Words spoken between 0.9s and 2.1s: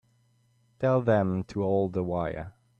them to hold the